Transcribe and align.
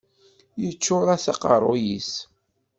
Yeččur-as 0.63 1.25
aqerruy-is. 1.31 2.11